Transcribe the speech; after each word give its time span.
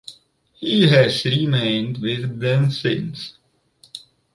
He 0.53 0.87
has 0.89 1.23
remained 1.25 1.99
with 1.99 2.39
them 2.39 2.71
since. 2.71 3.35